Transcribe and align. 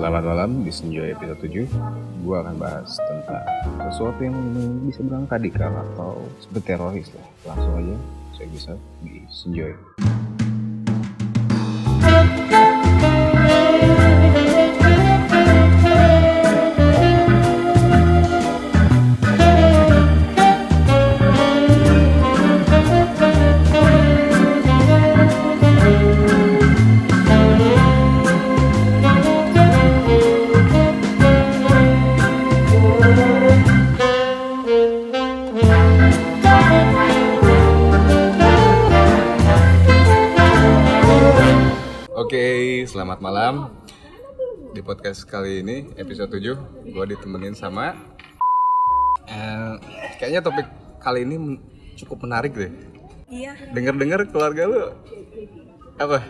Selamat 0.00 0.24
malam 0.32 0.64
di 0.64 0.72
Senjoy 0.72 1.12
episode 1.12 1.44
7 1.44 2.24
Gue 2.24 2.36
akan 2.40 2.56
bahas 2.56 2.96
tentang 3.04 3.44
sesuatu 3.84 4.16
yang 4.24 4.32
bisa 4.88 5.04
bilang 5.04 5.28
radikal 5.28 5.68
atau 5.76 6.24
seperti 6.40 6.72
teroris 6.72 7.08
lah. 7.12 7.28
Langsung 7.52 7.74
aja 7.76 7.96
saya 8.32 8.48
bisa 8.48 8.72
di 9.04 9.20
Senjoy 9.28 9.76
podcast 44.90 45.22
kali 45.22 45.62
ini, 45.62 45.86
episode 46.02 46.34
7 46.34 46.90
Gue 46.90 47.04
ditemenin 47.06 47.54
sama 47.54 47.94
eh, 49.30 49.74
Kayaknya 50.18 50.42
topik 50.42 50.66
kali 50.98 51.22
ini 51.22 51.62
cukup 51.94 52.26
menarik 52.26 52.50
deh 52.58 52.74
Iya, 53.30 53.54
Dengar-dengar 53.70 54.26
keluarga 54.34 54.66
lu 54.66 54.90
Apa? 55.94 56.26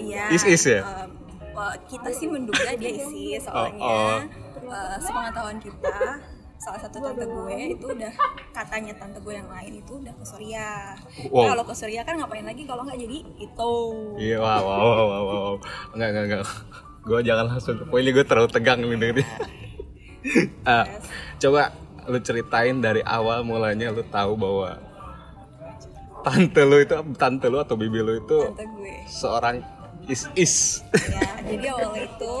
iya. 0.00 0.32
Is-is 0.32 0.64
ya? 0.64 0.80
Em, 0.80 1.12
wah, 1.52 1.76
kita 1.84 2.08
sih 2.16 2.24
menduga 2.24 2.72
dia 2.72 2.88
ISIS 2.88 3.44
soalnya. 3.50 3.84
Oh, 3.84 4.24
oh. 4.64 4.72
eh, 4.72 4.96
sepengetahuan 5.02 5.58
kita, 5.60 6.22
salah 6.56 6.80
satu 6.80 7.02
tante 7.02 7.26
gue 7.26 7.58
itu 7.74 7.86
udah 7.90 8.14
katanya 8.56 8.94
tante 8.96 9.18
gue 9.20 9.34
yang 9.34 9.50
lain 9.50 9.82
itu 9.82 9.98
udah 9.98 10.14
ke 10.14 10.24
Suriah. 10.24 10.94
Wow. 11.28 11.42
Nah, 11.42 11.48
kalau 11.58 11.64
ke 11.68 11.74
Suriah 11.74 12.06
kan 12.06 12.16
ngapain 12.22 12.46
lagi 12.46 12.62
kalau 12.64 12.86
nggak 12.86 12.96
jadi 13.02 13.18
itu. 13.36 13.74
Iya, 14.16 14.38
wow, 14.40 14.62
wow, 14.62 14.78
wow, 14.80 15.04
wow, 15.04 15.22
wow. 15.26 15.54
Enggak, 15.92 16.08
enggak, 16.14 16.24
enggak 16.30 16.46
Gue 17.02 17.18
jangan 17.20 17.50
langsung 17.50 17.74
ke 17.76 17.84
poin, 17.84 18.02
gue 18.02 18.22
terlalu 18.22 18.46
tegang 18.46 18.78
nih 18.78 18.94
dengerin 18.94 19.26
Ah, 20.62 20.86
Coba 21.36 21.74
lu 22.06 22.18
ceritain 22.18 22.78
dari 22.78 23.02
awal 23.02 23.42
mulanya 23.42 23.90
lu 23.90 24.02
tahu 24.04 24.34
bahwa 24.34 24.78
Tante 26.22 26.62
lu 26.62 26.78
itu, 26.78 26.94
tante 27.18 27.50
lu 27.50 27.58
atau 27.58 27.74
bibi 27.74 27.98
lu 27.98 28.14
itu 28.16 28.38
Tante 28.46 28.62
gue. 28.64 28.94
seorang 29.10 29.58
is-is 30.06 30.86
Ya, 30.94 31.26
jadi 31.42 31.74
awalnya 31.74 32.06
itu 32.06 32.36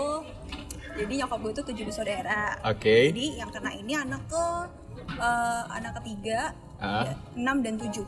jadi 0.92 1.12
nyokap 1.18 1.38
gue 1.40 1.52
itu 1.52 1.62
tujuh 1.66 1.84
bersaudara. 1.88 2.42
Oke 2.62 3.10
Jadi 3.10 3.40
yang 3.40 3.50
kena 3.50 3.70
ini 3.72 3.96
anak 3.96 4.22
ke 4.28 4.44
eh, 5.08 5.62
anak 5.72 5.98
ketiga, 5.98 6.52
ya, 6.78 7.16
enam 7.34 7.64
dan 7.64 7.74
tujuh. 7.80 8.06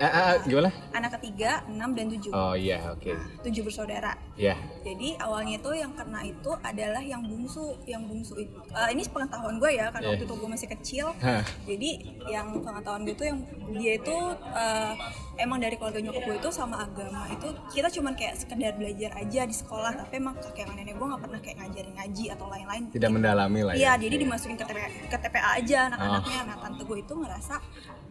Ah, 0.00 0.08
ah, 0.08 0.32
gimana? 0.42 0.72
Anak 0.90 1.20
ketiga, 1.20 1.62
enam 1.68 1.92
dan 1.92 2.08
tujuh. 2.08 2.32
Oh 2.32 2.52
iya, 2.52 2.80
oke. 2.90 3.12
Tujuh 3.44 3.62
bersaudara. 3.62 4.16
Ya. 4.34 4.56
Jadi 4.82 5.14
awalnya 5.16 5.60
itu 5.60 5.70
yang 5.72 5.92
kena 5.92 6.24
itu 6.24 6.50
adalah 6.58 6.98
yang 6.98 7.22
bungsu, 7.22 7.76
yang 7.84 8.02
bungsu 8.02 8.34
itu. 8.36 8.56
eh, 8.72 8.88
ini 8.90 9.04
pengetahuan 9.04 9.60
gue 9.60 9.70
ya, 9.70 9.92
karena 9.92 10.02
Iya. 10.02 10.12
waktu 10.16 10.24
itu 10.24 10.34
gue 10.34 10.50
masih 10.50 10.68
kecil. 10.70 11.06
Hah. 11.20 11.44
Jadi 11.62 11.90
yang 12.26 12.50
pengetahuan 12.58 13.04
gue 13.04 13.14
itu 13.14 13.24
yang 13.24 13.38
dia 13.70 13.92
itu 13.94 14.16
eh, 14.52 14.92
emang 15.38 15.58
dari 15.58 15.76
keluarga 15.76 16.00
nyokap 16.00 16.22
gue 16.24 16.36
itu 16.36 16.50
sama 16.50 16.82
agama 16.82 17.24
itu 17.28 17.46
kita 17.70 17.88
cuman 17.88 18.12
kayak 18.12 18.34
sekedar 18.36 18.74
belajar 18.74 19.10
aja 19.14 19.40
di 19.44 19.54
sekolah, 19.54 19.92
tapi 19.94 20.18
emang 20.18 20.34
kakek 20.36 20.66
sama 20.66 20.74
nenek 20.74 20.96
gue 20.96 21.06
nggak 21.06 21.22
pernah 21.22 21.38
kayak 21.38 21.56
ngajarin 21.58 21.94
ngaji 21.94 22.24
atau 22.28 22.46
lain-lain. 22.48 22.82
Tidak 22.90 23.10
mendalami 23.12 23.60
lah 23.62 23.74
Iya, 23.74 23.94
ya. 23.94 24.00
jadi 24.00 24.14
dimasukin 24.18 24.56
ke 24.56 24.64
TPA, 24.64 24.88
ke 25.06 25.16
TPA 25.20 25.50
aja 25.56 25.78
anak-anaknya. 25.88 26.38
Oh. 26.38 26.46
Nah, 26.48 26.56
tante 26.58 26.82
gue 26.82 26.98
itu 26.98 27.14
ngerasa 27.14 27.54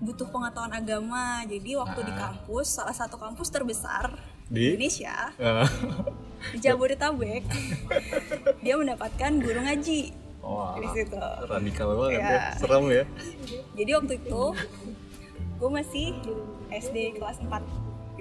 butuh 0.01 0.27
pengetahuan 0.27 0.73
agama. 0.73 1.45
Jadi 1.45 1.77
waktu 1.77 1.99
di 2.01 2.11
Ah. 2.11 2.19
kampus, 2.27 2.75
salah 2.75 2.91
satu 2.91 3.15
kampus 3.15 3.47
terbesar 3.47 4.17
Di? 4.43 4.73
Indonesia, 4.73 5.31
Ah. 5.37 5.63
di 6.51 6.57
Jabodetabek 6.57 7.45
dia 8.65 8.75
mendapatkan 8.75 9.31
guru 9.37 9.61
ngaji 9.61 10.11
Wah, 10.41 10.73
di 10.75 10.87
situ 10.91 11.13
radikal 11.45 11.93
banget 11.95 12.17
Iya. 12.17 12.25
ya. 12.27 12.41
Serem 12.57 12.85
ya. 12.89 13.03
jadi 13.71 13.91
waktu 13.95 14.13
itu 14.17 14.43
gue 15.55 15.69
masih 15.69 16.05
SD 16.67 16.97
kelas 17.15 17.37
4 17.39 17.61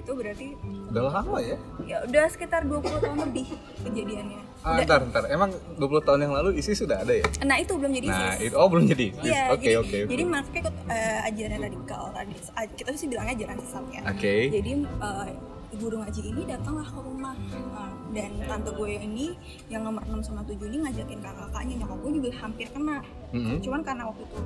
itu 0.01 0.11
berarti 0.11 0.47
Udah 0.89 1.03
lama 1.07 1.37
ya? 1.39 1.57
ya 1.81 1.97
udah 2.03 2.23
sekitar 2.27 2.61
20 2.63 2.81
tahun 2.99 3.17
lebih 3.23 3.45
kejadiannya 3.81 4.39
Ah, 4.61 4.77
Udah- 4.77 4.85
ntar, 4.85 5.01
ntar. 5.07 5.23
Emang 5.27 5.49
20 5.75 5.81
tahun 6.03 6.19
yang 6.21 6.33
lalu 6.35 6.53
isi 6.55 6.73
sudah 6.73 6.99
ada 6.99 7.09
ya? 7.11 7.25
nah 7.41 7.57
itu 7.57 7.73
belum 7.73 7.89
jadi 7.91 8.07
Nah, 8.07 8.37
itu 8.37 8.53
oh 8.53 8.67
belum 8.67 8.85
jadi. 8.85 9.05
ISIS. 9.09 9.23
Iya, 9.23 9.43
Oke, 9.49 9.63
jadi, 9.63 9.77
oke, 9.79 9.97
jadi 10.07 10.23
mereka 10.23 10.57
ikut 10.59 10.75
eh, 10.87 11.19
ajaran 11.23 11.59
radikal, 11.63 12.03
radis, 12.11 12.45
a- 12.51 12.69
kita 12.69 12.93
sih 12.93 13.07
bilangnya 13.07 13.33
ajaran 13.35 13.57
sesat 13.59 13.85
ya. 13.89 14.01
Oke. 14.05 14.35
Jadi 14.51 14.71
eh, 14.85 15.27
guru 15.73 15.95
ngaji 15.97 16.21
ini 16.27 16.41
datanglah 16.45 16.83
ke 16.83 16.99
rumah 16.99 17.33
Nah, 17.71 17.89
dan 18.11 18.27
tante 18.43 18.69
gue 18.69 18.91
ini 18.91 19.33
yang 19.65 19.81
nomor 19.81 20.03
6 20.05 20.19
sama 20.21 20.43
7 20.43 20.59
ini 20.61 20.77
ngajakin 20.83 21.17
kakak-kakaknya 21.17 21.73
nyokap 21.79 21.97
gue 21.97 22.11
juga 22.13 22.29
hampir 22.37 22.67
kena. 22.69 22.97
Mhm. 23.31 23.55
Cuman 23.61 23.81
karena 23.81 24.03
waktu 24.05 24.23
itu 24.27 24.37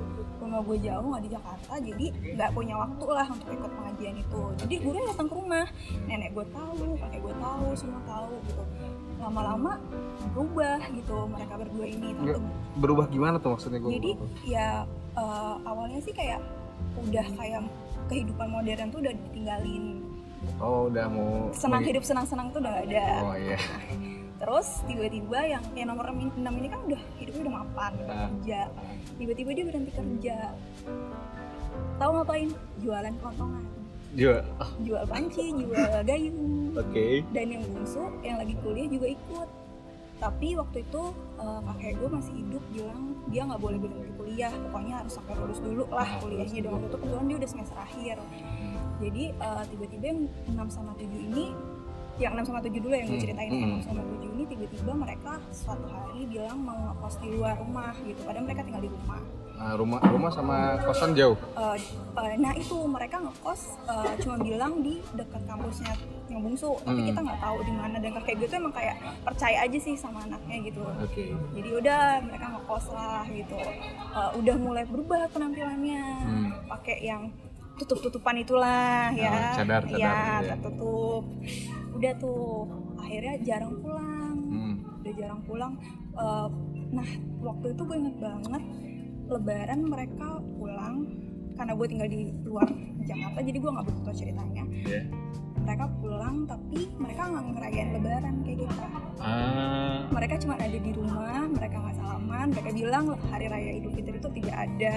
rumah 0.46 0.60
gue 0.62 0.76
jauh 0.78 1.06
nggak 1.10 1.24
di 1.26 1.30
Jakarta, 1.34 1.72
jadi 1.82 2.06
nggak 2.38 2.50
punya 2.54 2.74
waktu 2.78 3.06
lah 3.10 3.26
untuk 3.26 3.48
ikut 3.50 3.70
pengajian 3.74 4.16
itu. 4.16 4.42
Jadi 4.62 4.74
gurunya 4.78 5.04
datang 5.10 5.26
ke 5.26 5.34
rumah, 5.34 5.66
nenek 6.06 6.30
gue 6.32 6.46
tahu, 6.54 6.86
kakek 7.02 7.20
gue 7.20 7.34
tahu, 7.36 7.66
semua 7.74 8.00
tahu 8.06 8.32
gitu. 8.46 8.62
Lama-lama 9.16 9.72
berubah 10.30 10.78
gitu 10.94 11.16
mereka 11.26 11.54
berdua 11.58 11.86
ini. 11.90 12.08
Nggak, 12.14 12.38
berubah 12.78 13.06
gimana 13.10 13.36
tuh 13.42 13.58
maksudnya 13.58 13.80
gue? 13.82 13.90
jadi 13.96 14.10
ya 14.46 14.68
eh, 15.16 15.54
awalnya 15.66 15.98
sih 16.04 16.14
kayak 16.14 16.40
udah 16.96 17.26
kayak 17.36 17.60
kehidupan 18.06 18.48
modern 18.48 18.88
tuh 18.92 19.00
udah 19.02 19.12
ditinggalin 19.12 20.04
Oh, 20.62 20.86
udah 20.86 21.10
mau 21.10 21.50
senang 21.50 21.82
hidup 21.82 22.04
senang-senang 22.06 22.52
tuh 22.54 22.60
udah 22.62 22.70
gak 22.76 22.86
ada 22.86 23.06
Oh 23.24 23.34
iya. 23.34 23.58
terus 24.36 24.84
tiba-tiba 24.84 25.38
yang 25.46 25.64
yang 25.72 25.88
nomor 25.88 26.12
6 26.12 26.36
ini 26.36 26.68
kan 26.68 26.80
udah 26.84 27.00
hidupnya 27.16 27.42
udah 27.42 27.54
mapan 27.56 27.92
udah 27.96 28.06
Ah. 28.06 28.20
kerja. 28.28 28.60
Tiba-tiba 29.16 29.50
dia 29.52 29.64
berhenti 29.64 29.92
kerja. 29.92 30.36
Tahu 31.96 32.10
ngapain 32.12 32.48
jualan 32.78 33.14
kelontongan 33.16 33.64
Juga. 34.12 34.40
Ah, 34.56 34.70
jual 34.80 35.04
panci 35.04 35.44
jual 35.52 35.92
gayung. 36.02 36.72
Oke. 36.74 37.20
dan 37.30 37.46
yang 37.50 37.64
bungsu 37.66 38.00
yang 38.20 38.36
lagi 38.36 38.52
kuliah 38.60 38.84
juga 38.86 39.06
ikut. 39.10 39.48
Tapi 40.16 40.48
waktu 40.54 40.78
itu 40.80 41.02
eh, 41.36 41.60
kakek 41.62 41.92
gue 41.94 42.08
masih 42.10 42.34
hidup 42.34 42.64
bilang 42.70 43.02
dia 43.26 43.44
nggak 43.44 43.60
boleh 43.60 43.76
berhenti 43.76 44.08
kuliah. 44.14 44.52
Pokoknya 44.62 44.94
harus 45.00 45.12
sampai 45.14 45.34
lulus 45.34 45.60
dulu 45.60 45.84
lah 45.90 46.04
Ah, 46.06 46.16
kuliahnya. 46.18 46.60
Dan 46.62 46.70
waktu 46.72 46.86
itu 46.86 46.96
kebetulan 46.98 47.24
dia 47.26 47.36
udah 47.36 47.50
semester 47.50 47.76
akhir. 47.78 48.16
Jadi 48.98 49.24
eh, 49.30 49.62
tiba-tiba 49.66 50.04
yang 50.06 50.20
6 50.48 50.68
sama 50.70 50.92
7 50.94 51.04
ini 51.12 51.52
yang 52.16 52.32
6 52.34 52.46
sama 52.46 52.60
7 52.60 52.72
dulu 52.74 52.92
yang 52.92 53.06
gue 53.06 53.14
Hmm, 53.14 53.24
ceritain 53.24 53.48
hmm. 53.48 53.60
yang 53.60 53.72
6 53.78 53.86
sama 53.86 54.00
7 54.02 54.28
ini 54.30 54.44
tiba-tiba 54.46 54.92
mereka 54.94 55.32
suatu 55.50 55.86
hari 55.86 56.20
bilang 56.26 56.58
mau 56.58 56.78
ngekos 56.86 57.14
di 57.18 57.28
luar 57.30 57.54
rumah 57.56 57.92
gitu 58.00 58.20
padahal 58.22 58.44
mereka 58.44 58.62
tinggal 58.62 58.82
di 58.82 58.90
rumah 58.90 59.20
Nah, 59.56 59.72
rumah 59.72 60.04
rumah 60.04 60.28
sama 60.28 60.76
kosan 60.84 61.16
jauh. 61.16 61.32
Eh, 61.56 61.80
nah 62.36 62.52
itu 62.52 62.76
mereka 62.84 63.16
ngekos 63.18 63.60
eh, 63.88 64.12
cuma 64.20 64.36
bilang 64.36 64.84
di 64.84 65.00
dekat 65.10 65.48
kampusnya 65.48 65.96
yang 66.28 66.44
bungsu 66.44 66.76
tapi 66.78 67.00
Hmm. 67.00 67.08
kita 67.08 67.20
nggak 67.24 67.40
tahu 67.40 67.56
di 67.62 67.72
mana 67.72 67.96
dan 67.96 68.10
kakek 68.14 68.36
gue 68.36 68.48
tuh 68.48 68.58
emang 68.58 68.74
kayak 68.74 68.96
percaya 69.24 69.64
aja 69.64 69.78
sih 69.78 69.96
sama 69.96 70.20
anaknya 70.20 70.60
gitu 70.62 70.84
Oke. 71.00 71.32
jadi 71.56 71.68
udah 71.74 72.02
mereka 72.20 72.46
ngekos 72.52 72.84
lah 72.90 73.24
gitu 73.26 73.56
Eh, 74.12 74.30
udah 74.34 74.56
mulai 74.56 74.84
berubah 74.84 75.24
penampilannya 75.30 76.04
Hmm. 76.20 76.52
pakai 76.68 76.96
yang 77.02 77.32
tutup-tutupan 77.76 78.36
itulah 78.38 79.08
Oh, 79.08 79.18
ya 79.18 79.52
cadar, 79.54 79.82
cadar 79.82 79.92
ya 79.92 80.14
ya. 80.40 80.54
tertutup 80.54 81.24
udah 81.92 82.12
tuh 82.16 82.68
akhirnya 82.96 83.34
jarang 83.40 83.74
pulang 83.78 84.36
Hmm. 84.46 84.74
udah 84.98 85.12
jarang 85.14 85.40
pulang 85.42 85.72
Eh, 86.16 86.48
nah 86.88 87.08
waktu 87.42 87.66
itu 87.70 87.82
gue 87.82 87.96
inget 87.98 88.16
banget 88.16 88.62
lebaran 89.26 89.80
mereka 89.84 90.26
pulang 90.56 91.04
karena 91.52 91.72
gue 91.74 91.86
tinggal 91.86 92.08
di 92.08 92.20
luar 92.42 92.68
Jakarta 92.98 93.38
jadi 93.38 93.58
gue 93.58 93.70
nggak 93.70 93.86
begitu 93.86 94.10
ceritanya 94.16 94.64
Iya. 94.64 95.00
mereka 95.58 95.84
pulang 95.94 96.36
tapi 96.44 96.88
mereka 96.96 97.22
nggak 97.26 97.44
ngerayain 97.50 97.90
lebaran 97.92 98.34
kayak 98.40 98.56
gitu 98.58 98.74
Ah. 99.18 100.08
mereka 100.08 100.34
cuma 100.38 100.54
ada 100.54 100.78
di 100.78 100.90
rumah 100.90 101.44
mereka 101.46 101.76
nggak 101.76 101.96
salaman 101.96 102.46
mereka 102.48 102.68
bilang 102.72 103.04
hari 103.26 103.46
raya 103.46 103.70
idul 103.74 103.92
fitri 103.92 104.16
itu 104.16 104.30
tidak 104.34 104.56
ada 104.62 104.96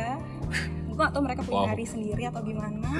nggak 0.99 1.11
tahu 1.11 1.23
mereka 1.23 1.41
punya 1.41 1.61
Wow. 1.61 1.69
hari 1.69 1.85
sendiri 1.85 2.23
atau 2.25 2.41
gimana 2.41 2.89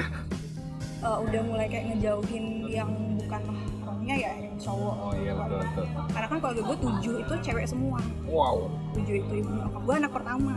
Eh, 1.00 1.18
udah 1.22 1.42
mulai 1.42 1.63
kayak 1.66 1.86
ngejauhin 1.90 2.68
yang 2.68 2.92
bukan 3.16 3.40
mahramnya 3.80 4.16
ya 4.19 4.31
yang 4.38 4.56
cowok 4.57 4.96
Oh 5.01 5.13
iya 5.13 5.31
betul 5.31 5.60
betul. 5.62 5.86
karena 6.10 6.28
kan 6.28 6.38
keluarga 6.38 6.62
gue 6.62 6.78
tujuh 6.78 7.13
itu 7.19 7.34
cewek 7.42 7.66
semua 7.66 8.00
Wow. 8.25 8.68
tujuh 8.92 9.16
itu 9.18 9.31
ibu 9.38 9.50
nyokap 9.50 9.80
gue 9.80 9.96
anak 9.96 10.12
pertama 10.12 10.56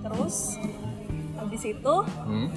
terus 0.00 0.58
habis 1.36 1.62
itu 1.64 1.94
Hmm. 2.20 2.48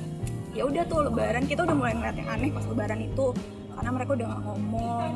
ya 0.52 0.64
udah 0.66 0.84
tuh 0.84 1.00
lebaran 1.04 1.46
kita 1.46 1.62
udah 1.62 1.76
mulai 1.76 1.94
ngeliat 1.94 2.16
yang 2.16 2.30
aneh 2.32 2.50
pas 2.50 2.66
lebaran 2.66 3.00
itu 3.04 3.26
karena 3.72 3.90
mereka 3.92 4.12
udah 4.12 4.26
nggak 4.28 4.44
ngomong 4.44 5.12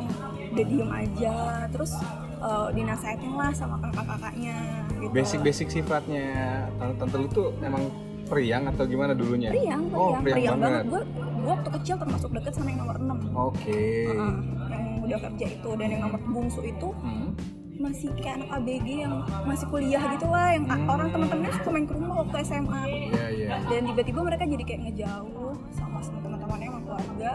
udah 0.51 0.65
diem 0.65 0.91
aja 0.91 1.35
terus 1.67 1.91
eh, 2.37 2.67
dinasehatin 2.71 3.33
lah 3.33 3.49
sama 3.51 3.81
kakak-kakaknya 3.81 4.57
gitu 4.95 5.09
Basic-basic 5.09 5.67
sifatnya 5.71 6.27
tante-tante 6.75 7.17
lu 7.17 7.27
tuh 7.27 7.49
emang 7.59 7.81
periang 8.27 8.63
atau 8.67 8.83
gimana 8.83 9.11
dulunya? 9.11 9.49
periang 9.49 9.83
Oh, 9.89 10.11
periang, 10.13 10.21
periang 10.21 10.37
periang 10.37 10.57
banget 10.57 10.71
banget. 10.77 10.85
gue 10.85 11.01
gue 11.37 11.49
waktu 11.49 11.69
kecil 11.73 11.95
termasuk 11.97 12.29
deket 12.31 12.51
sama 12.51 12.67
yang 12.67 12.79
nomor 12.81 12.95
6 12.97 13.17
Oke. 13.33 13.81
Heeh, 14.05 14.33
yang 14.67 14.83
udah 15.01 15.19
kerja 15.23 15.45
itu 15.49 15.69
dan 15.73 15.87
yang 15.89 16.01
nomor 16.03 16.19
bungsu 16.21 16.61
itu 16.61 16.87
Hmm. 16.97 17.29
masih 17.77 18.09
kayak 18.11 18.35
anak 18.37 18.49
ABG 18.57 18.87
yang 18.99 19.13
masih 19.43 19.65
kuliah 19.67 20.03
gitu 20.09 20.25
lah 20.25 20.49
yang 20.49 20.65
Hmm. 20.65 20.89
orang 20.89 21.07
teman-temannya 21.07 21.53
suka 21.53 21.69
main 21.69 21.85
ke 21.85 21.93
rumah 21.93 22.15
waktu 22.19 22.35
SMA 22.41 22.81
Iya, 22.83 23.25
iya. 23.31 23.49
dan 23.63 23.81
tiba-tiba 23.85 24.19
mereka 24.19 24.43
jadi 24.43 24.63
kayak 24.63 24.81
ngejauh 24.83 25.27
sama 25.71 25.97
sama 26.01 26.19
teman-temannya 26.19 26.67
sama 26.67 26.79
keluarga 26.81 27.31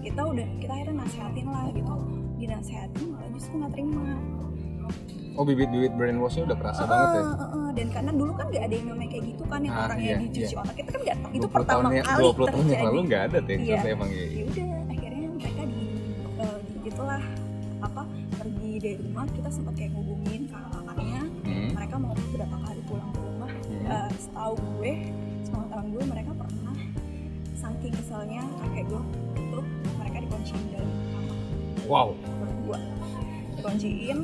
kita 0.00 0.20
udah 0.24 0.46
kita 0.58 0.72
akhirnya 0.72 0.96
nasehatin 0.98 1.46
lah 1.46 1.64
gitu 1.70 1.94
dinasehatin 2.36 3.04
malah 3.06 3.30
justru 3.30 3.54
nggak 3.54 3.72
terima 3.72 4.02
Oh, 5.32 5.44
bibit-bibit 5.44 5.92
brainwashnya 5.92 6.44
udah 6.44 6.58
kerasa 6.58 6.84
banget 6.84 7.08
ya? 7.08 7.22
Eh, 7.22 7.24
eh, 7.24 7.61
dan 7.72 7.86
karena 7.88 8.10
dulu 8.12 8.32
kan 8.32 8.46
nggak 8.46 8.62
ada 8.62 8.74
yang 8.74 8.86
namanya 8.86 9.10
kayak 9.10 9.24
gitu 9.26 9.42
kan 9.44 9.60
yang 9.60 9.74
Ah, 9.74 9.84
orangnya 9.86 10.04
iya, 10.06 10.16
dicuci 10.20 10.44
iya. 10.46 10.60
otak 10.60 10.74
kita 10.74 10.90
kan 10.90 11.00
nggak 11.02 11.16
itu 11.32 11.40
20 11.42 11.54
pertama 11.54 11.80
tahun 11.82 11.92
ya- 11.92 12.04
kali 12.04 12.20
20 12.22 12.46
tahun 12.46 12.64
yang 12.66 12.82
lalu 12.84 13.00
nggak 13.02 13.22
ada 13.22 13.38
tuh 13.40 13.52
Iya. 13.54 13.78
emang 13.88 14.10
ya. 14.10 14.24
ya 14.24 14.42
udah 14.44 14.66
akhirnya 14.86 15.28
mereka 15.32 15.62
di, 15.64 15.80
eh, 16.36 16.58
di 16.62 16.76
gitulah 16.82 17.22
apa 17.80 18.02
pergi 18.32 18.72
dari 18.78 18.96
rumah 19.00 19.24
kita 19.28 19.48
sempat 19.48 19.74
kayak 19.74 19.90
ngubungin 19.92 20.40
kakak-kakaknya 20.46 21.22
Hmm. 21.42 21.70
mereka 21.72 21.94
mau 21.96 22.12
berapa 22.14 22.56
kali 22.60 22.80
pulang 22.84 23.10
ke 23.10 23.20
rumah 23.20 23.50
Hmm. 23.52 23.86
Eh, 23.88 24.08
setahu 24.16 24.54
gue 24.76 24.92
semua 25.42 25.64
tahun 25.66 25.86
gue 25.88 26.04
mereka 26.06 26.30
pernah 26.32 26.76
saking 27.54 27.92
keselnya 27.92 28.42
kakek 28.60 28.84
gue 28.86 29.02
itu 29.34 29.58
mereka 29.96 30.16
dikunciin 30.20 30.62
dalam 30.70 30.90
kamar 30.90 31.24
Wow, 31.82 32.08
berdua 32.38 32.78
dikunciin 33.52 34.18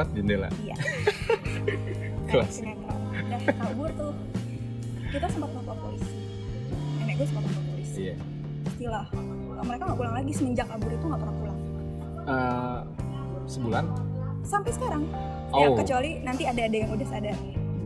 lewat 0.00 0.16
jendela. 0.16 0.48
iya 0.58 0.76
Kelas. 2.30 2.52
Sinetron 2.56 2.96
udah 3.20 3.54
kabur 3.54 3.88
tuh 3.92 4.12
kita 5.10 5.26
sempat 5.28 5.50
lapor 5.52 5.76
polisi 5.78 6.16
nenek 6.96 7.14
gue 7.16 7.26
sempat 7.28 7.42
lapor 7.44 7.62
polisi 7.68 8.00
Iya. 8.00 8.14
pastilah 8.64 9.06
mereka 9.60 9.82
nggak 9.84 9.98
pulang 9.98 10.14
lagi 10.16 10.32
semenjak 10.32 10.66
kabur 10.66 10.88
itu 10.88 11.04
nggak 11.04 11.20
pernah 11.20 11.36
pulang 11.36 11.58
Eh, 12.22 12.78
sebulan? 13.44 13.84
sampai 14.42 14.70
sekarang 14.72 15.02
Oh. 15.50 15.60
ya 15.60 15.68
kecuali 15.76 16.10
nanti 16.22 16.42
ada 16.46 16.62
ada 16.62 16.76
yang 16.76 16.90
udah 16.90 17.06
sadar 17.06 17.36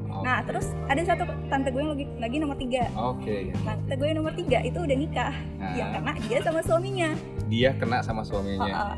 Oh, 0.07 0.23
nah 0.23 0.39
terus 0.41 0.71
ada 0.87 1.03
satu 1.03 1.27
tante 1.45 1.69
gue 1.69 1.81
yang 1.81 1.91
lagi, 1.91 2.07
lagi 2.21 2.37
nomor 2.39 2.55
tiga 2.55 2.87
Oke. 2.95 3.51
tante 3.59 3.93
gue 3.93 4.07
yang 4.07 4.19
nomor 4.21 4.31
tiga 4.33 4.63
itu 4.63 4.79
udah 4.79 4.95
nikah 4.97 5.35
Nah. 5.59 5.75
ya 5.75 5.85
karena 5.91 6.13
dia 6.23 6.39
sama 6.41 6.61
suaminya 6.63 7.11
Dia 7.45 7.71
kena 7.75 7.99
sama 8.01 8.23
suaminya. 8.23 8.73
Uh, 8.73 8.95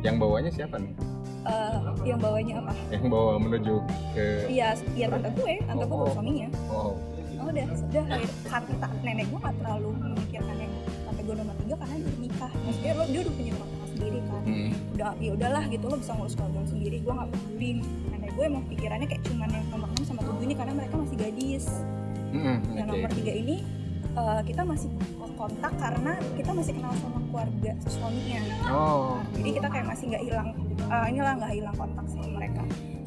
Yang 0.00 0.16
bawanya 0.16 0.50
siapa 0.50 0.76
nih? 0.78 0.92
uh, 1.44 1.80
yang 2.04 2.18
bawanya 2.20 2.54
apa? 2.60 2.72
Yang 2.92 3.04
bawa 3.08 3.32
menuju 3.40 3.74
ke 4.12 4.26
iya 4.46 4.76
iya 4.94 5.06
tante 5.08 5.30
gue. 5.32 5.52
Tante 5.64 5.84
gue 5.84 5.90
Oh. 5.90 6.00
bawa 6.04 6.10
suaminya. 6.12 6.48
Oh, 6.68 6.92
oh 7.38 7.46
udah 7.48 7.66
sudah. 7.74 8.04
Kita 8.44 8.86
nenek 9.02 9.26
gue 9.26 9.38
nggak 9.38 9.56
terlalu 9.56 9.88
memikirkan 9.96 10.56
yang 10.56 10.72
tante 11.02 11.22
gue 11.22 11.34
nomor 11.34 11.54
tiga 11.58 11.74
karena 11.76 11.94
dia 11.98 12.14
nikah. 12.20 12.52
Maksudnya 12.62 12.92
lo 12.94 13.04
dia 13.06 13.20
udah 13.22 13.34
punya 13.34 13.50
rumah 13.56 13.68
tangga 13.68 13.86
sendiri 13.88 14.18
kan. 14.24 14.42
Hmm. 14.44 14.70
udah 14.94 15.10
ya 15.18 15.30
udahlah 15.34 15.62
gitu 15.68 15.84
lo 15.86 15.96
bisa 15.96 16.12
ngurus 16.14 16.34
keluarga 16.36 16.60
sendiri. 16.66 16.96
Gue 17.00 17.12
nggak 17.12 17.28
peduli. 17.32 17.70
Nenek 18.12 18.30
gue 18.32 18.44
emang 18.44 18.64
pikirannya 18.66 19.06
kayak 19.08 19.22
cuman 19.24 19.48
yang 19.50 19.66
nomor 19.68 19.88
6 19.96 20.04
sama 20.06 20.20
7 20.22 20.46
ini 20.46 20.54
karena 20.54 20.72
mereka 20.74 20.94
masih 20.96 21.16
gadis. 21.16 21.66
Mm-mm, 22.28 22.56
yang 22.76 22.86
oke. 22.86 22.92
nomor 22.92 23.10
tiga 23.16 23.32
ini 23.32 23.56
eh, 24.16 24.40
kita 24.46 24.62
masih 24.64 24.88
kontak 25.38 25.72
karena 25.78 26.12
kita 26.34 26.50
masih 26.50 26.72
kenal 26.74 26.92
sama 26.98 27.18
keluarga 27.30 27.72
suaminya. 27.86 28.42
Oh, 28.66 29.22
jadi 29.38 29.50
kita 29.62 29.68
kayak 29.70 29.86
masih 29.86 30.04
nggak 30.10 30.24
hilang 30.26 30.48
eh, 30.82 31.06
inilah 31.14 31.32
nggak 31.38 31.52
hilang 31.54 31.76
kontak 31.78 32.04
sama 32.10 32.28
mereka. 32.34 32.62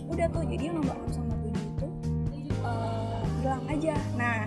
Udah 0.08 0.26
tuh 0.32 0.44
jadi 0.48 0.64
yang 0.72 0.76
nomor 0.80 0.96
6 1.12 1.20
sama 1.20 1.34
7 1.40 1.52
itu 1.52 1.88
eh, 2.64 3.22
hilang 3.44 3.64
aja. 3.68 3.96
Nah 4.16 4.40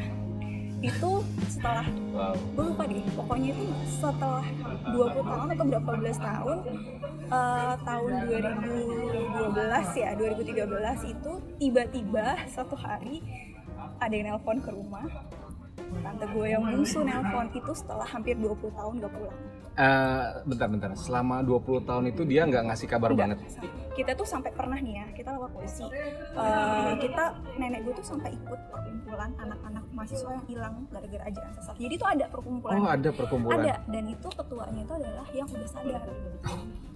itu 0.84 1.10
setelah 1.48 1.86
wow. 2.12 2.36
gue 2.36 2.64
lupa 2.68 2.84
deh 2.84 3.00
pokoknya 3.16 3.56
itu 3.56 3.64
setelah 3.88 4.44
20 4.92 5.16
tahun 5.24 5.46
atau 5.56 5.64
berapa 5.64 5.90
belas 5.96 6.18
tahun 6.20 6.58
eh, 7.32 7.74
tahun 7.88 8.10
2012 8.28 10.02
ya 10.04 10.10
2013 10.12 11.12
itu 11.16 11.32
tiba-tiba 11.56 12.26
satu 12.52 12.76
hari 12.76 13.24
ada 13.96 14.12
yang 14.12 14.36
nelpon 14.36 14.60
ke 14.60 14.68
rumah 14.68 15.08
tante 15.96 16.24
gue 16.26 16.46
yang 16.46 16.62
bungsu 16.62 16.98
nelpon 17.00 17.46
itu 17.50 17.72
setelah 17.72 18.02
hampir 18.04 18.34
20 18.34 18.50
tahun 18.70 18.94
gak 18.98 19.12
pulang 19.12 19.38
Eh, 19.74 20.26
bentar, 20.46 20.70
bentar. 20.70 20.86
Selama 20.94 21.42
20 21.42 21.58
tahun 21.82 22.06
itu 22.06 22.22
dia 22.22 22.46
nggak 22.46 22.62
ngasih 22.64 22.86
kabar 22.86 23.10
Enggak. 23.10 23.34
banget. 23.34 23.58
kita 23.90 24.10
tuh 24.12 24.22
sampai 24.22 24.50
pernah 24.50 24.74
nih 24.76 24.94
ya 24.96 25.06
kita 25.12 25.34
lapor 25.34 25.50
polisi 25.52 25.82
Eh, 25.82 26.92
kita 26.96 27.24
nenek 27.56 27.82
gue 27.82 27.94
tuh 27.94 28.06
sampai 28.06 28.30
ikut 28.32 28.60
perkumpulan 28.68 29.30
anak-anak 29.36 29.84
mahasiswa 29.90 30.30
yang 30.32 30.46
hilang 30.46 30.74
gara-gara 30.88 31.22
ajaran 31.24 31.52
sesat 31.52 31.74
jadi 31.74 31.94
tuh 31.96 32.08
ada 32.08 32.24
perkumpulan 32.28 32.74
Oh, 32.76 32.86
ada 32.88 33.10
perkumpulan. 33.10 33.58
ada 33.60 33.74
dan 33.84 34.04
itu 34.08 34.28
ketuanya 34.30 34.80
itu 34.80 34.94
adalah 34.94 35.26
yang 35.30 35.48
udah 35.48 35.66
sadar 35.68 36.02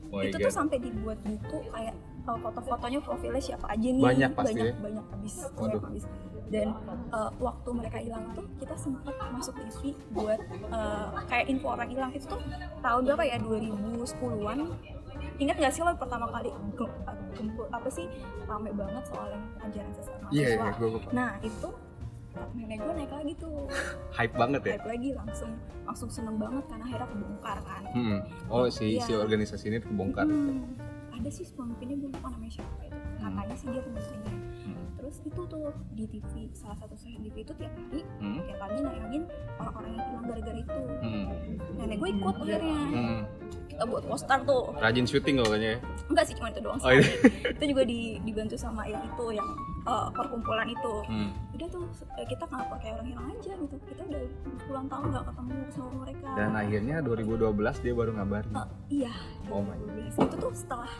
Oh 0.08 0.20
itu 0.20 0.34
God. 0.34 0.46
tuh 0.46 0.54
sampai 0.54 0.76
dibuat 0.78 1.18
buku 1.20 1.58
kayak 1.68 1.94
uh, 2.24 2.38
foto-fotonya 2.38 2.98
profilnya 2.98 3.42
siapa 3.44 3.66
aja 3.68 3.88
nih 3.88 4.00
Banyak 4.00 4.30
pasti 4.32 4.54
banyak, 4.54 4.64
ya? 4.64 4.74
banyak 4.80 5.04
habis 5.08 5.34
Waduh. 5.36 5.58
banyak 5.60 5.82
habis 5.84 6.04
dan 6.48 6.72
uh, 7.12 7.28
waktu 7.36 7.68
mereka 7.70 7.98
hilang 8.00 8.24
tuh 8.32 8.44
kita 8.56 8.72
sempat 8.74 9.12
masuk 9.28 9.52
TV 9.54 9.92
buat 10.10 10.40
uh, 10.68 11.12
kayak 11.28 11.46
info 11.46 11.72
orang 11.72 11.88
hilang 11.88 12.10
itu 12.10 12.24
tuh 12.24 12.40
tahun 12.80 13.02
berapa 13.04 13.22
ya 13.22 13.36
2010-an 13.38 14.58
ingat 15.38 15.56
gak 15.56 15.72
sih 15.72 15.82
lo 15.82 15.92
pertama 15.94 16.26
kali 16.28 16.50
gempur 17.36 17.68
apa 17.70 17.88
sih 17.88 18.08
rame 18.44 18.72
banget 18.72 19.04
soal 19.06 19.28
yang 19.28 19.44
ajaran 19.62 19.92
Iya, 20.28 20.48
mahasiswa 20.58 20.64
iya, 20.64 20.88
gue 20.90 21.12
nah 21.12 21.30
itu 21.40 21.68
nenek 22.54 22.78
gue 22.78 22.92
naik 22.94 23.12
lagi 23.12 23.32
tuh 23.34 23.66
hype 24.14 24.34
banget 24.38 24.62
ya. 24.62 24.72
naik 24.76 24.86
lagi 24.86 25.08
langsung 25.16 25.50
langsung 25.82 26.10
seneng 26.12 26.36
banget 26.38 26.64
karena 26.68 26.84
akhirnya 26.86 27.08
kebongkar 27.08 27.58
kan 27.62 27.82
Hmm. 27.88 28.20
Oh, 28.46 28.68
si 28.68 29.00
si 29.00 29.10
Iya. 29.10 29.24
organisasi 29.24 29.64
ini 29.68 29.80
kebongkar. 29.80 30.28
Hmm, 30.28 30.76
ada 31.08 31.28
sih 31.32 31.48
pemimpinnya 31.50 31.96
gue 31.98 32.10
lupa 32.12 32.28
namanya 32.28 32.60
siapa 32.60 32.84
itu 32.84 32.98
katanya 33.16 33.56
sih 33.56 33.66
dia 33.66 33.80
pemimpinnya. 33.80 34.34
Terus 35.08 35.24
itu 35.24 35.40
tuh 35.42 35.72
di 35.90 36.04
TV 36.06 36.52
salah 36.52 36.76
satu 36.76 36.92
stasiun 36.92 37.24
TV 37.24 37.40
itu 37.40 37.52
tiap 37.56 37.72
hari 37.72 38.04
Hmm. 38.20 38.44
tiap 38.44 38.60
hari 38.60 38.76
nayangin 38.78 39.22
orang-orang 39.56 39.90
yang 39.90 40.04
hilang 40.04 40.24
gara-gara 40.28 40.58
itu 40.58 40.80
Hmm. 41.00 41.26
nenek 41.74 41.96
gue 41.96 42.08
ikut 42.12 42.34
akhirnya 42.36 42.76
Hmm. 42.92 43.20
kita 43.66 43.82
buat 43.84 44.04
poster 44.04 44.38
tuh 44.44 44.62
Rajin 44.76 45.06
syuting 45.06 45.36
loh 45.38 45.48
kayaknya. 45.48 45.72
ya. 45.72 45.78
enggak 46.04 46.24
sih 46.28 46.34
cuma 46.36 46.52
itu 46.52 46.60
doang 46.60 46.76
Oh, 46.78 46.92
iya. 46.92 47.08
itu 47.48 47.64
juga 47.66 47.82
di, 47.82 47.98
dibantu 48.20 48.56
sama 48.56 48.84
yang 48.84 49.00
itu 49.02 49.24
yang 49.32 49.48
eh, 49.88 50.08
perkumpulan 50.12 50.68
itu 50.68 50.94
Hmm. 51.08 51.32
udah 51.50 51.68
tuh 51.70 51.84
eh, 52.14 52.26
kita 52.28 52.44
ngapor 52.44 52.76
kayak 52.76 52.94
orang 52.94 53.08
hilang 53.08 53.26
aja 53.32 53.52
gitu 53.56 53.76
kita 53.88 54.02
udah 54.04 54.22
puluhan 54.60 54.86
tahun 54.86 55.04
nggak 55.08 55.24
ketemu 55.24 55.54
sama 55.72 55.90
mereka 55.98 56.28
Dan 56.36 56.50
akhirnya 56.52 56.96
2012 57.00 57.76
dia 57.80 57.94
baru 57.94 58.10
ngabarin. 58.12 58.52
Eh, 58.52 58.68
iya 59.00 59.12
Oh 59.48 59.64
my 59.64 59.72
2012. 59.72 60.20
itu 60.20 60.36
tuh 60.36 60.52
setelah 60.52 60.92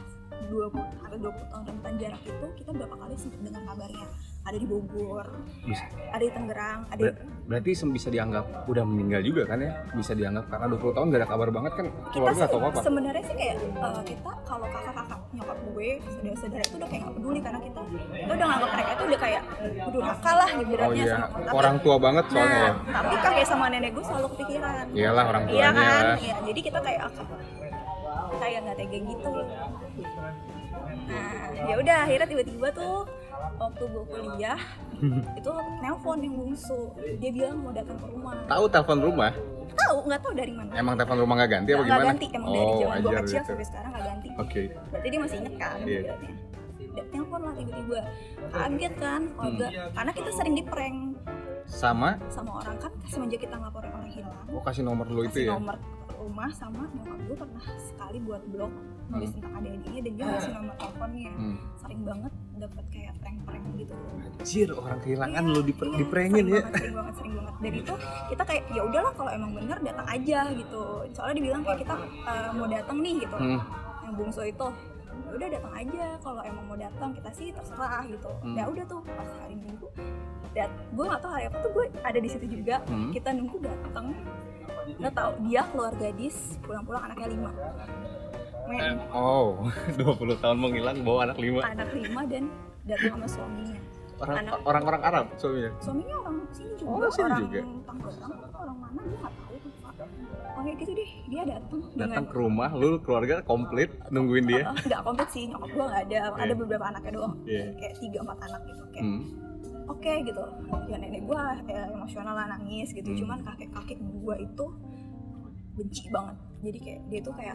20 0.47 0.71
hampir 1.03 1.19
20 1.19 1.51
tahun 1.51 1.63
rentan 1.67 1.93
jarak 1.99 2.23
itu 2.23 2.47
kita 2.57 2.71
berapa 2.73 2.95
kali 2.95 3.15
sempat 3.15 3.41
dengar 3.43 3.63
kabarnya 3.65 4.07
ada 4.41 4.57
di 4.57 4.65
Bogor 4.65 5.27
Bisa. 5.61 5.85
ada 6.09 6.23
di 6.23 6.31
Tangerang 6.31 6.81
ada 6.89 7.01
Ber- 7.03 7.19
berarti 7.45 7.71
bisa 7.89 8.09
dianggap 8.09 8.45
udah 8.65 8.85
meninggal 8.85 9.21
juga 9.21 9.43
kan 9.45 9.59
ya? 9.59 9.73
Bisa 9.91 10.13
dianggap 10.13 10.49
karena 10.49 10.67
20 10.71 10.93
tahun 10.93 11.07
gak 11.09 11.21
ada 11.21 11.29
kabar 11.29 11.49
banget 11.49 11.73
kan 11.75 11.87
keluarga 12.13 12.45
atau 12.45 12.59
apa? 12.63 12.81
sebenarnya 12.81 13.25
sih 13.25 13.35
kayak 13.35 13.57
eh, 13.61 14.03
kita 14.07 14.31
kalau 14.45 14.67
kakak-kakak 14.69 15.21
nyokap 15.31 15.59
gue 15.69 15.89
saudara-saudara 16.09 16.63
itu 16.63 16.77
udah 16.77 16.89
kayak 16.89 17.03
nggak 17.03 17.15
peduli 17.17 17.41
karena 17.41 17.61
kita 17.61 17.81
kita 17.89 18.33
udah 18.33 18.47
nganggap 18.49 18.71
mereka 18.73 18.91
itu 18.91 19.05
udah 19.05 19.21
kayak 19.21 19.43
udah 19.89 20.01
nakal 20.03 20.37
lah 20.37 20.49
Oh 20.49 20.63
ibaratnya 20.63 21.05
iya, 21.05 21.15
sama 21.15 21.27
tapi, 21.29 21.55
orang 21.55 21.77
tua 21.79 21.97
banget 21.99 22.25
soalnya 22.29 22.49
nah 22.49 22.65
ya. 22.65 22.73
tapi 22.93 23.15
kakek 23.21 23.47
sama 23.47 23.65
nenek 23.69 23.91
gue 23.93 24.05
selalu 24.05 24.27
kepikiran 24.33 24.85
Iyalah 24.93 25.25
orang 25.27 25.43
iya 25.45 25.53
tuanya 25.69 25.73
kan 25.73 26.05
lah. 26.05 26.17
iya 26.19 26.37
jadi 26.43 26.61
kita 26.63 26.79
kayak 26.81 27.01
kayak 28.49 28.61
nggak 28.65 28.77
tega 28.81 28.99
gitu. 29.05 29.33
Nah 31.09 31.33
ya 31.69 31.75
udah 31.77 31.97
akhirnya 32.09 32.27
tiba-tiba 32.29 32.69
tuh 32.73 32.97
waktu 33.61 33.83
gue 33.85 34.05
kuliah 34.09 34.61
itu 35.39 35.53
nelpon 35.85 36.19
yang 36.25 36.35
bungsu. 36.35 36.81
Dia 37.21 37.31
bilang 37.31 37.61
mau 37.61 37.73
datang 37.77 38.01
ke 38.01 38.07
rumah. 38.09 38.35
Tahu 38.49 38.65
telepon 38.73 38.99
rumah? 39.05 39.33
tahu 39.79 39.99
nggak 40.11 40.21
tahu 40.27 40.33
dari 40.35 40.53
mana. 40.53 40.71
Emang 40.75 40.95
telepon 40.99 41.19
rumah 41.23 41.35
gak 41.39 41.51
ganti 41.55 41.71
apa 41.71 41.79
nggak 41.79 41.87
nggak 41.87 41.99
gimana? 42.03 42.11
ganti 42.11 42.27
emang 42.35 42.51
dari 42.51 42.67
oh, 42.67 42.79
zaman 42.83 42.99
gue 42.99 43.13
kecil 43.15 43.39
gitu. 43.39 43.47
sampai 43.47 43.67
sekarang 43.69 43.91
nggak 43.95 44.05
ganti. 44.11 44.29
Oke. 44.35 44.63
berarti 44.91 45.07
dia 45.07 45.21
masih 45.23 45.37
inget 45.39 45.55
kan 45.55 45.79
modelnya 45.79 46.15
Dia 46.89 47.05
telepon 47.15 47.41
lah 47.47 47.55
tiba-tiba. 47.55 48.01
Kaget 48.49 48.95
kan? 48.99 49.21
Keluarga 49.39 49.67
karena 49.95 50.13
kita 50.17 50.31
sering 50.35 50.55
di 50.57 50.65
prank. 50.67 50.99
Sama, 51.69 52.17
sama 52.33 52.65
orang 52.65 52.81
kan 52.81 52.93
semenjak 53.13 53.45
kita 53.45 53.55
ngelaporin 53.61 53.93
orang 53.93 54.09
hilang. 54.09 54.41
Oh 54.51 54.63
kasih 54.65 54.83
nomor 54.89 55.05
lu 55.07 55.29
itu 55.29 55.45
ya? 55.45 55.53
nomor 55.53 55.77
rumah 56.19 56.51
sama 56.51 56.83
nyokap 56.91 57.19
gue 57.21 57.37
pernah 57.37 57.65
sekali 57.79 58.19
buat 58.21 58.43
blog 58.47 58.73
nulis 59.09 59.29
Hmm. 59.29 59.35
tentang 59.35 59.53
adik-adiknya 59.57 60.01
dan 60.01 60.13
dia 60.13 60.25
ngasih 60.27 60.53
nomor 60.53 60.75
teleponnya 60.77 61.33
Hmm. 61.33 61.57
sering 61.77 62.03
banget 62.03 62.33
dapat 62.59 62.85
kayak 62.89 63.13
prank-prank 63.17 63.65
gitu 63.77 63.95
Anjir, 64.39 64.69
orang 64.73 64.99
kehilangan 65.01 65.43
Iya, 65.43 65.53
lu 65.53 65.61
di 65.61 65.73
iya, 65.73 65.97
diprengin 65.97 66.35
sering 66.35 66.49
ya. 66.49 66.59
banget, 66.59 66.75
sering 66.75 66.95
banget 66.95 67.15
sering 67.15 67.35
banget 67.35 67.55
dan 67.59 67.73
itu 67.75 67.95
kita 68.29 68.43
kayak 68.45 68.63
ya 68.69 68.83
udahlah 68.85 69.13
kalau 69.13 69.31
emang 69.31 69.51
bener 69.53 69.79
datang 69.81 70.07
aja 70.09 70.39
gitu 70.53 70.83
soalnya 71.09 71.37
dibilang 71.37 71.63
kayak 71.63 71.79
kita 71.81 71.95
uh, 72.25 72.51
mau 72.53 72.67
datang 72.67 72.97
nih 72.99 73.15
gitu 73.19 73.37
Hmm. 73.37 73.59
yang 74.01 74.15
bungsu 74.15 74.43
itu 74.45 74.67
"Ya 75.19 75.33
udah 75.35 75.49
datang 75.51 75.75
aja 75.75 76.05
kalau 76.19 76.43
emang 76.43 76.65
mau 76.65 76.77
datang 76.77 77.11
kita 77.13 77.31
sih 77.33 77.49
terserah 77.51 78.03
gitu 78.05 78.31
Hmm. 78.41 78.55
ya 78.55 78.65
udah 78.65 78.85
tuh 78.85 79.01
pas 79.05 79.29
hari 79.39 79.57
minggu 79.57 79.89
dan 80.51 80.69
gue 80.91 81.05
nggak 81.05 81.21
tahu 81.21 81.31
hari 81.31 81.45
apa 81.47 81.57
tuh 81.59 81.71
gue 81.71 81.85
ada 82.01 82.19
di 82.19 82.29
situ 82.29 82.47
juga 82.51 82.77
Hmm. 82.85 83.11
kita 83.11 83.31
nunggu 83.33 83.57
datang 83.61 84.07
nggak 84.95 85.13
tahu 85.13 85.31
dia 85.43 85.63
keluar 85.67 85.93
gadis 85.95 86.37
pulang-pulang 86.61 87.03
anaknya 87.05 87.29
lima 87.29 87.51
Men, 88.67 89.01
Oh, 89.11 89.65
20 89.97 90.05
tahun 90.39 90.57
menghilang 90.59 91.01
bawa 91.01 91.25
anak 91.25 91.39
lima. 91.39 91.61
anak 91.63 91.89
lima 91.91 92.21
dan 92.25 92.53
datang 92.85 93.17
sama 93.17 93.27
suaminya 93.27 93.81
Orang 94.19 94.37
anak- 94.37 94.61
orang-orang 94.63 95.03
Arab 95.03 95.27
suaminya. 95.35 95.71
suaminya 95.79 96.17
orang 96.19 96.37
sini 96.51 96.73
juga 96.75 96.89
Oh, 96.91 97.09
sini 97.09 97.25
orang 97.25 97.41
juga. 97.45 97.61
Tangerang 97.83 98.33
orang 98.53 98.77
mana 98.77 99.01
gue 99.01 99.17
nggak 99.17 99.33
tahu 99.33 99.55
lupa 99.59 99.89
pokoknya 100.49 100.73
gitu 100.75 100.93
deh 100.93 101.11
dia 101.25 101.43
datang 101.47 101.81
Datang 101.95 102.25
ke 102.27 102.35
rumah, 102.37 102.69
lu 102.73 102.89
keluarga 102.99 103.35
komplit 103.43 103.91
nungguin 104.09 104.45
dia. 104.45 104.63
Eh, 104.67 104.85
nggak 104.85 105.01
komplit 105.03 105.29
sih 105.31 105.43
nyokap 105.47 105.71
gue 105.71 105.85
nggak 105.87 106.03
ada 106.05 106.19
ada 106.35 106.45
Iya. 106.45 106.55
beberapa 106.55 106.85
anaknya 106.85 107.13
doang 107.15 107.35
Iya. 107.43 107.65
kayak 107.75 107.95
tiga 107.97 108.19
empat 108.21 108.39
anak 108.43 108.61
gitu 108.67 108.83
kayak 108.91 109.05
Hmm. 109.07 109.23
Oke 109.89 110.13
gitu 110.23 110.43
ya 110.87 110.97
nenek 110.97 111.23
gue 111.25 111.41
ya, 111.67 111.89
emosional 111.89 112.35
lah 112.35 112.47
nangis 112.51 112.89
gitu 112.91 113.09
Hmm. 113.09 113.19
cuman 113.19 113.39
kakek 113.43 113.69
kakek 113.71 113.99
gue 113.99 114.35
itu 114.39 114.67
benci 115.73 116.11
banget 116.11 116.35
jadi 116.59 116.79
kayak 116.81 117.01
dia 117.07 117.21
tuh 117.23 117.33
kayak 117.33 117.55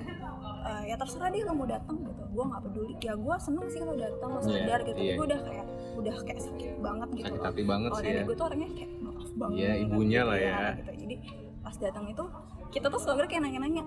"Eh, 0.63 0.84
ya 0.88 0.96
terserah 0.96 1.28
lo 1.30 1.54
mau 1.54 1.68
datang 1.68 1.98
gitu 2.00 2.24
gue 2.25 2.44
nggak 2.46 2.62
peduli 2.63 2.94
ya 2.98 3.13
gue 3.13 3.36
seneng 3.38 3.68
sih 3.68 3.80
lo 3.80 3.94
datang 3.94 4.30
lo 4.30 4.40
Iya, 4.40 4.48
sadar 4.48 4.80
gitu 4.82 4.96
iya. 4.98 5.13
gue 5.13 5.25
udah 5.28 5.42
kayak 5.44 5.66
udah 5.94 6.16
kayak 6.24 6.42
sakit 6.42 6.72
banget 6.80 7.10
gitu 7.12 7.25
Sakit 7.28 7.44
hati 7.44 7.63
banget 7.63 7.90
kalau 7.90 8.00
sih 8.00 8.08
nenek 8.08 8.16
ya. 8.16 8.24
gue 8.24 8.36
tuh 8.36 8.46
orangnya 8.46 8.70
kayak 8.74 8.92
maaf 8.98 9.30
banget 9.36 9.58
Iya, 9.60 9.72
ibunya 9.78 10.22
lah 10.24 10.38
ya. 10.40 10.58
gitu. 10.74 10.92
jadi 10.98 11.16
pas 11.60 11.75
datang 11.78 12.06
itu 12.08 12.24
kita 12.72 12.88
tuh 12.88 13.00
sebenarnya 13.00 13.30
kayak 13.30 13.44
nanya-nanya 13.44 13.84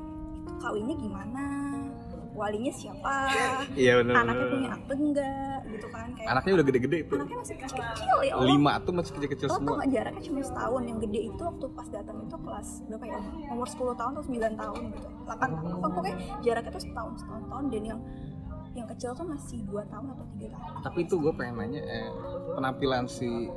kawinnya 0.59 0.97
gimana 0.97 1.45
walinya 2.37 2.69
siapa 2.71 3.15
Iya 3.75 3.93
benar. 3.99 4.15
anaknya 4.19 4.47
punya 4.47 4.69
akte 4.71 4.93
enggak 4.95 5.59
gitu 5.67 5.87
kan 5.89 6.07
kayak 6.13 6.29
Anaknya 6.29 6.53
udah 6.53 6.67
gede-gede 6.67 6.97
itu. 7.01 7.13
anaknya 7.15 7.37
masih 7.39 7.57
kecil-kecil 7.57 8.17
ya 8.21 8.33
Allah 8.33 8.47
Lima 8.47 8.73
tuh 8.79 8.93
masih 8.93 9.13
kecil-kecil 9.15 9.47
tau 9.47 9.57
semua. 9.57 9.75
gak 9.79 9.91
jaraknya 9.91 10.23
cuma 10.23 10.41
setahun 10.43 10.83
Yang 10.85 10.99
gede 11.03 11.21
itu 11.27 11.43
waktu 11.43 11.67
pas 11.73 11.89
datang 11.89 12.17
itu 12.21 12.37
kelas 12.39 12.69
Berapa 12.87 13.05
ya 13.07 13.19
Umur 13.49 13.67
10 13.67 13.75
tahun 13.95 14.11
atau 14.13 14.25
9 14.25 14.37
tahun 14.57 14.81
gitu 14.93 15.09
8 15.25 15.33
tahun 15.33 15.71
apa 15.73 15.87
Pokoknya 15.89 16.17
jaraknya 16.41 16.71
tuh 16.71 16.83
setahun 16.83 17.13
Setahun 17.17 17.43
tahun 17.47 17.65
Dan 17.67 17.83
yang 17.87 18.01
yang 18.75 18.85
kecil 18.87 19.11
tuh 19.11 19.25
masih 19.25 19.59
2 19.65 19.73
tahun 19.87 20.07
atau 20.07 20.25
3 20.31 20.53
tahun 20.53 20.73
Tapi 20.83 20.99
itu 21.03 21.15
gue 21.17 21.33
pengen 21.33 21.55
nanya 21.57 21.81
eh, 21.83 22.11
penampilan 22.53 23.05
si 23.07 23.49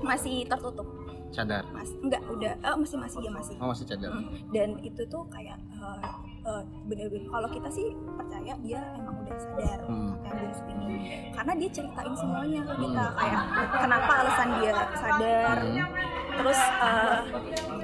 Masih 0.00 0.46
tertutup 0.46 0.86
cadar. 1.28 1.66
Mas, 1.68 1.90
Enggak 1.98 2.22
udah 2.24 2.52
eh, 2.54 2.76
Masih 2.78 2.96
masih 2.96 3.18
ya 3.20 3.30
masih 3.30 3.54
Oh 3.58 3.68
masih 3.68 3.84
cadar. 3.84 4.08
Hmm. 4.08 4.30
Dan 4.48 4.78
itu 4.80 5.02
tuh 5.04 5.26
kayak 5.26 5.58
eh, 5.74 6.06
eh, 6.50 6.62
Bener-bener 6.84 7.26
Kalau 7.26 7.48
kita 7.48 7.68
sih 7.68 7.86
percaya 8.10 8.52
Dia 8.58 8.80
emang 8.94 9.16
udah 9.18 9.36
sadar 9.36 9.78
Hmm. 9.84 10.16
Kakak 10.18 10.28
yang 10.28 10.38
bungsu 10.42 10.64
ini 10.66 10.96
Karena 11.30 11.52
dia 11.54 11.68
ceritain 11.70 12.14
semuanya 12.14 12.60
ke 12.62 12.74
kita 12.78 13.04
Hmm. 13.04 13.16
Kayak 13.16 13.42
kenapa 13.78 14.12
alasan 14.18 14.48
dia 14.56 14.72
sadar 14.94 15.56
Hmm. 15.58 15.86
Terus 16.30 16.60
eh, 16.60 17.18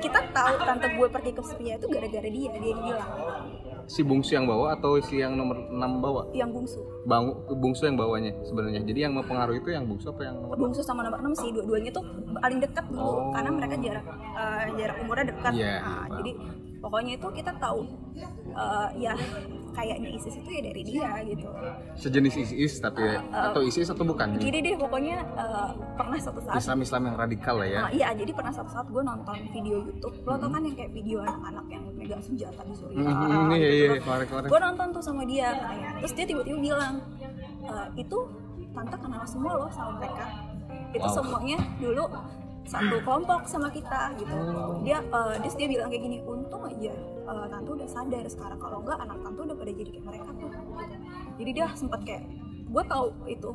kita 0.01 0.19
tahu 0.31 0.55
tante 0.61 0.87
gue 0.89 1.09
pergi 1.09 1.33
ke 1.33 1.43
Surya 1.43 1.75
itu 1.75 1.87
gara-gara 1.87 2.29
dia, 2.29 2.51
dia 2.53 2.71
yang 2.71 2.83
bilang 2.83 3.11
Si 3.85 4.01
bungsu 4.01 4.33
yang 4.33 4.47
bawa 4.47 4.73
atau 4.73 4.97
si 4.99 5.19
yang 5.19 5.35
nomor 5.35 5.61
6 5.61 5.77
bawa? 6.01 6.25
yang 6.33 6.49
bungsu. 6.49 6.81
Bang, 7.05 7.29
bungsu 7.53 7.85
yang 7.85 8.01
bawanya 8.01 8.33
sebenarnya. 8.41 8.81
Jadi 8.81 8.97
yang 8.99 9.13
mempengaruhi 9.13 9.61
itu 9.61 9.69
yang 9.69 9.85
bungsu 9.85 10.09
apa 10.09 10.25
yang 10.25 10.41
nomor 10.41 10.57
Bungsu 10.57 10.81
sama 10.81 11.05
nomor 11.05 11.21
6 11.21 11.37
sih 11.37 11.53
dua-duanya 11.53 11.93
tuh 11.93 12.01
paling 12.35 12.65
dekat 12.65 12.81
dulu 12.89 13.05
Oh. 13.05 13.29
karena 13.29 13.51
mereka 13.53 13.77
jarak 13.77 14.05
eh, 14.33 14.65
jarak 14.75 14.97
umurnya 14.99 15.25
dekat. 15.29 15.53
Iya, 15.53 15.75
Nah, 15.77 16.07
jadi 16.17 16.31
pokoknya 16.85 17.13
itu 17.17 17.29
kita 17.33 17.53
tahu 17.57 17.81
eh, 18.53 18.89
ya 19.01 19.15
kayaknya 19.75 20.07
ISIS 20.15 20.39
itu 20.39 20.51
ya 20.55 20.61
dari 20.63 20.83
dia 20.87 21.09
gitu. 21.27 21.49
sejenis 21.99 22.35
ISIS 22.39 22.79
tapi 22.79 23.03
atau 23.27 23.59
ISIS 23.59 23.91
atau 23.91 24.07
bukan? 24.07 24.39
Gini 24.39 24.63
deh 24.63 24.77
pokoknya 24.79 25.17
eh, 25.35 25.69
pernah 25.99 26.15
satu 26.21 26.39
saat 26.39 26.63
Islam-Islam 26.63 27.03
yang 27.11 27.17
radikal 27.19 27.55
lah 27.59 27.67
ya. 27.67 27.81
Nah, 27.83 27.91
iya, 27.91 28.09
jadi 28.15 28.31
pernah 28.31 28.55
satu 28.55 28.71
saat 28.71 28.87
gue 28.87 29.03
nonton 29.03 29.35
video 29.51 29.83
YouTube. 29.83 30.15
Lo 30.23 30.39
tau 30.39 30.47
kan 30.47 30.63
yang 30.63 30.77
kayak 30.79 30.93
video 30.95 31.19
anak-anak 31.25 31.67
yang 31.67 31.83
megang 31.99 32.23
senjata 32.23 32.61
di 32.63 32.75
Suriah. 32.77 33.03
Hmm, 33.03 33.51
iya 33.51 33.67
gitu 33.67 33.75
iya 33.75 33.87
kan. 33.91 34.03
kemarin-kemarin. 34.07 34.47
gue 34.53 34.61
nonton 34.63 34.87
tuh 34.93 35.03
sama 35.03 35.23
dia 35.27 35.49
katanya 35.57 35.91
terus 35.99 36.13
dia 36.15 36.27
tiba-tiba 36.29 36.59
bilang 36.61 36.95
"E, 37.65 37.73
itu 37.99 38.19
tante 38.71 38.97
kenal 39.01 39.23
semua 39.27 39.53
loh 39.59 39.71
sama 39.73 39.91
mereka 39.99 40.25
itu 40.95 41.03
Wow. 41.03 41.17
semuanya 41.19 41.59
dulu 41.83 42.05
satu 42.65 42.97
kelompok 43.05 43.45
sama 43.45 43.69
kita 43.69 44.17
gitu. 44.17 44.33
Oh. 44.33 44.81
dia 44.81 45.05
eh, 45.05 45.35
terus 45.45 45.55
dia 45.57 45.69
bilang 45.69 45.93
kayak 45.93 46.03
gini 46.05 46.19
untung 46.25 46.65
aja 46.65 46.93
eh, 47.29 47.47
tante 47.53 47.71
udah 47.71 47.89
sadar 47.89 48.25
sekarang. 48.25 48.59
Kalau 48.59 48.79
enggak 48.81 48.99
anak 49.05 49.19
tante 49.21 49.41
udah 49.45 49.57
pada 49.57 49.73
jadi 49.73 49.91
kayak 49.93 50.05
mereka. 50.05 50.31
Tuh 50.41 50.51
jadi 51.35 51.51
dia 51.51 51.67
sempat 51.75 52.01
kayak 52.07 52.25
gue 52.75 52.85
tahu 52.91 53.07
itu 53.31 53.51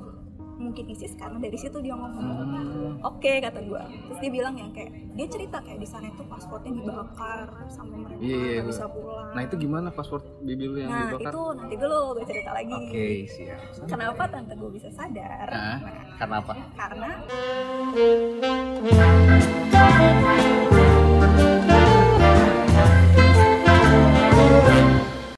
mungkin 0.59 0.83
ISIS 0.85 1.15
karena 1.15 1.39
dari 1.39 1.55
situ 1.55 1.79
dia 1.79 1.95
ngomong 1.95 2.27
Hmm. 2.29 2.95
oke 3.01 3.31
kata 3.39 3.59
gue 3.61 3.79
terus 4.03 4.19
dia 4.19 4.27
bilang 4.29 4.53
yang 4.53 4.69
kayak 4.69 4.91
dia 5.09 5.25
cerita 5.25 5.57
kayak 5.57 5.77
di 5.77 5.87
sana 5.87 6.07
itu 6.07 6.21
pasportnya 6.23 6.71
dibakar 6.73 7.47
sampai 7.65 7.95
mereka 7.97 8.19
Iya, 8.19 8.35
iya, 8.35 8.51
iya. 8.51 8.61
bisa 8.61 8.83
pulang 8.85 9.31
Nah 9.31 9.41
itu 9.41 9.55
gimana 9.57 9.87
paspor 9.89 10.19
bibi 10.39 10.65
lu 10.65 10.77
yang 10.77 10.89
Nah 10.89 11.07
dibakar? 11.07 11.31
itu 11.31 11.41
nanti 11.55 11.75
dulu 11.77 11.97
gue 12.11 12.25
cerita 12.25 12.51
lagi. 12.51 12.75
Oke 12.75 13.07
siap. 13.25 13.59
Kenapa 13.85 14.23
tante 14.25 14.53
gue 14.53 14.69
bisa 14.69 14.89
sadar? 14.89 15.47
Nah, 15.47 15.77
Nah, 15.79 16.03
karena 16.17 16.35
apa? 16.37 16.53
karena 16.75 17.09